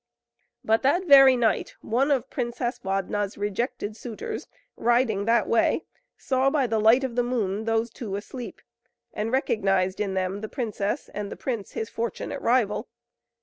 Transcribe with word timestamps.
But 0.65 0.81
that 0.81 1.05
very 1.05 1.37
night, 1.37 1.75
one 1.81 2.09
of 2.09 2.27
Princess 2.31 2.79
Ladna's 2.83 3.37
rejected 3.37 3.95
suitors, 3.95 4.47
riding 4.75 5.25
that 5.25 5.47
way, 5.47 5.85
saw 6.17 6.49
by 6.49 6.65
the 6.65 6.79
light 6.79 7.03
of 7.03 7.15
the 7.15 7.21
moon 7.21 7.65
those 7.65 7.91
two 7.91 8.15
asleep, 8.15 8.63
and 9.13 9.27
he 9.27 9.31
recognized 9.33 9.99
in 9.99 10.15
them 10.15 10.41
the 10.41 10.49
princess, 10.49 11.07
and 11.13 11.31
the 11.31 11.37
prince, 11.37 11.73
his 11.73 11.87
fortunate 11.87 12.41
rival. 12.41 12.89